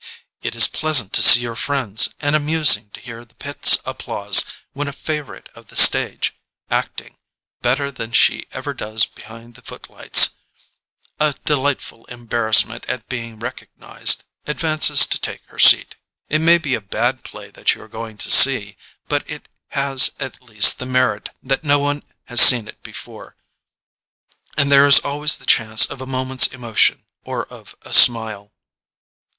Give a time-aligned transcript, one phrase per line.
[0.41, 4.43] It is pleasant to see your friends and amusing to hear the pit's applause
[4.73, 6.33] when a favourite of the stage,
[6.71, 7.17] acting,
[7.61, 10.31] better than she ever does behind the footlights,
[11.19, 15.97] a delightful embarrassment at being recognised, advances to take her seat.
[16.29, 18.77] It may be a bad play that you are going to see,
[19.07, 23.35] but it has at least the merit that no one has seen it before;
[24.57, 28.51] and there is always the chance of a moment's emotion or of a smile.